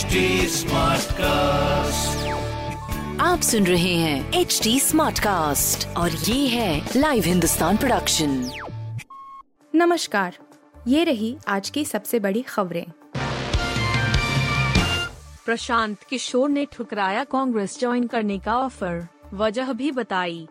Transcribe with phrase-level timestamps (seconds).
[0.00, 2.26] HD Smartcast.
[3.20, 8.50] आप सुन रहे हैं एच डी स्मार्ट कास्ट और ये है लाइव हिंदुस्तान प्रोडक्शन
[9.74, 10.36] नमस्कार
[10.88, 12.84] ये रही आज की सबसे बड़ी खबरें।
[15.46, 20.48] प्रशांत किशोर ने ठुकराया कांग्रेस ज्वाइन करने का ऑफ़र वजह भी बताई।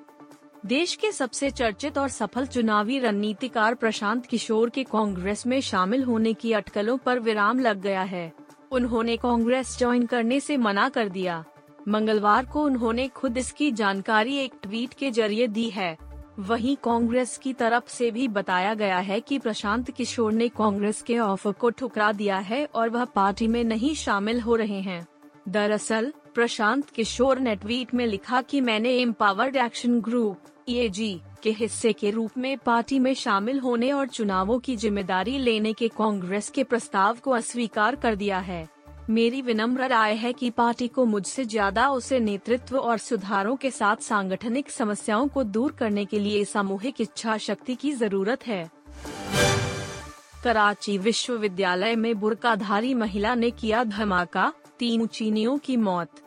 [0.66, 6.34] देश के सबसे चर्चित और सफल चुनावी रणनीतिकार प्रशांत किशोर के कांग्रेस में शामिल होने
[6.34, 11.46] की अटकलों पर विराम लग गया है। उन्होंने कांग्रेस ज्वाइन करने से मना कर दिया।
[11.88, 15.98] मंगलवार को उन्होंने खुद इसकी जानकारी एक ट्वीट के ज़रिए दी है।
[16.40, 21.20] वहीं कांग्रेस की तरफ़ से भी बताया गया है कि प्रशांत किशोर ने कांग्रेस के
[21.20, 25.08] ऑफ़र को ठुकरा दिया है और वह पार्टी में नहीं शामिल हो रहे हैं।
[25.50, 30.38] दरअसल, प्रशांत किशोर ने ट्वीट में लिखा कि मैंने एम्पावर्ड एक्शन ग्रुप
[30.70, 30.90] ई
[31.43, 35.88] के हिस्से के रूप में पार्टी में शामिल होने और चुनावों की ज़िम्मेदारी लेने के
[35.88, 38.67] कांग्रेस के प्रस्ताव को अस्वीकार कर दिया है।
[39.09, 44.03] मेरी विनम्र राय है कि पार्टी को मुझसे ज़्यादा उसे नेतृत्व और सुधारों के साथ
[44.03, 48.69] सांगठनिक समस्याओं को दूर करने के लिए सामूहिक इच्छा शक्ति की ज़रूरत है।
[50.44, 56.21] कराची विश्वविद्यालय में बुरकाधारी महिला ने किया धमाका, तीन चीनियों की मौत।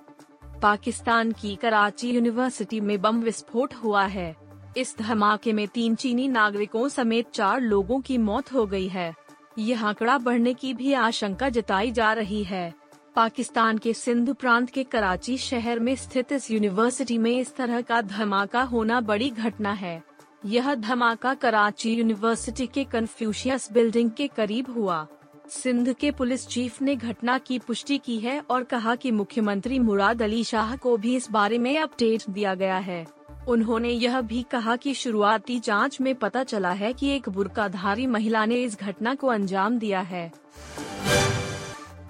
[0.62, 4.34] पाकिस्तान की कराची यूनिवर्सिटी में बम विस्फोट हुआ है।
[4.76, 9.14] इस धमाके में तीन चीनी नागरिकों समेत चार लोगों की मौत हो गई है।
[9.58, 12.74] यह आंकड़ा बढ़ने की भी आशंका जताई जा रही है।
[13.16, 18.00] पाकिस्तान के सिंध प्रांत के कराची शहर में स्थित इस यूनिवर्सिटी में इस तरह का
[18.00, 20.02] धमाका होना बड़ी घटना है।
[20.46, 25.06] यह धमाका कराची यूनिवर्सिटी के कन्फ्यूशियस बिल्डिंग के करीब हुआ।
[25.48, 30.22] सिंध के पुलिस चीफ ने घटना की पुष्टि की है और कहा कि मुख्यमंत्री मुराद
[30.22, 34.76] अली शाह को भी इस बारे में अपडेट दिया गया है। उन्होंने यह भी कहा
[34.76, 39.26] कि शुरुआती जाँच में पता चला है कि एक बुरकाधारी महिला ने इस घटना को
[39.26, 40.32] अंजाम दिया है।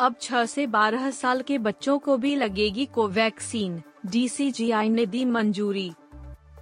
[0.01, 5.93] अब 6 से 12 साल के बच्चों को भी लगेगी कोवैक्सीन, डीसीजीआई ने दी मंजूरी।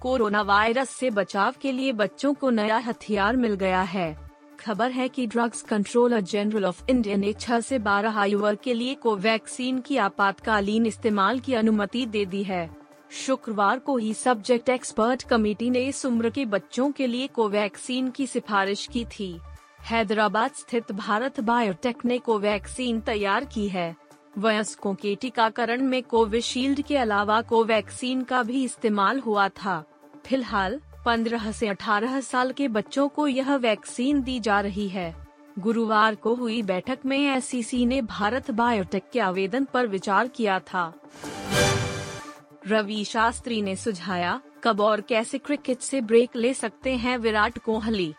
[0.01, 4.29] कोरोना वायरस से बचाव के लिए बच्चों को नया हथियार मिल गया है।
[4.59, 8.73] खबर है कि drugs controller general of India ने छह से बारह आयु वर्ग के
[8.73, 12.80] लिए कोवैक्सीन की आपातकालीन इस्तेमाल की अनुमति दे दी है।
[13.11, 18.27] शुक्रवार को ही सब्जेक्ट एक्सपर्ट कमेटी ने इस उम्र के बच्चों के लिए कोवैक्सीन की
[18.27, 19.39] सिफारिश की थी।
[19.81, 23.95] हैदराबाद स्थित भारत बायोटेक ने कोवैक्सीन तैयार की है।
[24.37, 29.83] वयस्कों के टीकाकरण में कोविशील्ड के अलावा कोवैक्सीन का भी इस्तेमाल हुआ था।
[30.25, 35.15] फ़िलहाल 15 से 18 साल के बच्चों को यह वैक्सीन दी जा रही है।
[35.59, 40.93] गुरुवार को हुई बैठक में एससीसी ने भारत बायोटेक के आवेदन पर विचार किया था।
[42.67, 48.13] रवि शास्त्री ने सुझाया, कब और कैसे क्रिकेट से ब्रेक ले सकते हैं विराट कोहली?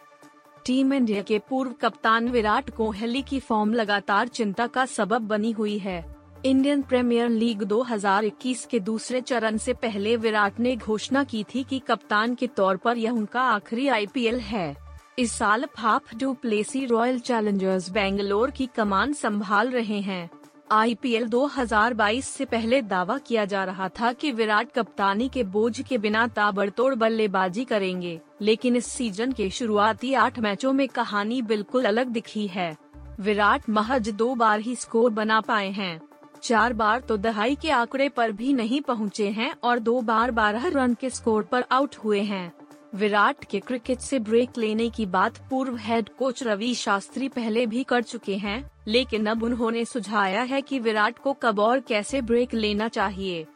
[0.67, 5.79] टीम इंडिया के पूर्व कप्तान विराट कोहली की फॉर्म लगातार चिंता का सबब बनी हुई
[5.79, 11.65] है। इंडियन प्रीमियर लीग 2021 के दूसरे चरण से पहले विराट ने घोषणा की थी
[11.65, 14.77] कि कप्तान के तौर पर यह उनका आखिरी आईपीएल है।
[15.19, 20.31] इस साल Faf du Plessis Royal Challengers Bangalore की कमान संभाल रहे हैं।
[20.71, 25.99] आईपीएल 2022 से पहले दावा किया जा रहा था कि विराट कप्तानी के बोझ के
[25.99, 32.07] बिना ताबड़तोड़ बल्लेबाजी करेंगे, लेकिन इस सीज़न के शुरुआती आठ मैचों में कहानी बिल्कुल अलग
[32.07, 32.77] दिखी है।
[33.21, 36.01] विराट महज दो बार ही स्कोर बना पाए हैं।
[36.43, 40.67] चार बार तो दहाई के आंकड़े पर भी नहीं पहुँचे हैं और दो बार बारह
[40.69, 42.53] रन के स्कोर पर आउट हुए हैं।
[42.95, 47.83] विराट के क्रिकेट से ब्रेक लेने की बात पूर्व हेड कोच रवि शास्त्री पहले भी
[47.85, 52.55] कर चुके हैं, लेकिन अब उन्होंने सुझाया है कि विराट को कब और कैसे ब्रेक
[52.55, 53.47] लेना चाहिए।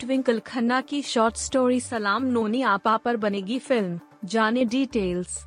[0.00, 5.38] ट्विंकल खन्ना की शॉर्ट स्टोरी सलाम नोनी आपा पर बनेगी फ़िल्म जाने डिटेल्स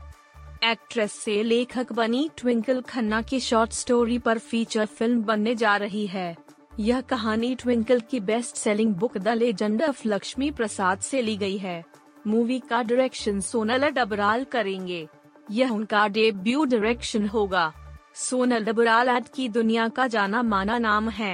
[0.64, 6.06] एक्ट्रेस से लेखक बनी ट्विंकल खन्ना की शॉर्ट स्टोरी पर फीचर फ़िल्म बनने जा रही
[6.08, 6.36] है।
[6.80, 11.58] यह कहानी ट्विंकल की best selling book the legend of Lakshmi Prasad से ली गई
[11.58, 11.84] है।
[12.28, 15.08] मूवी का डायरेक्शन सोनल डबराल करेंगे।
[15.52, 17.72] यह उनका डेब्यू डायरेक्शन होगा।
[18.16, 21.34] सोनल डबराल आज की दुनिया का जाना माना नाम है।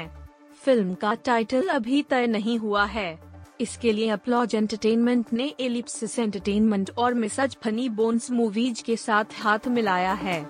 [0.61, 3.19] फ़िल्म का टाइटल अभी तय नहीं हुआ है।
[3.61, 9.67] इसके लिए अपलॉज एंटरटेनमेंट ने एलिप्सिस एंटरटेनमेंट और मिसज फनी बोन्स मूवीज़ के साथ हाथ
[9.67, 10.41] मिलाया है।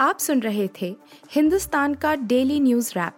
[0.00, 0.96] आप सुन रहे थे
[1.32, 3.17] हिंदुस्तान का डेली न्यूज़ रैप।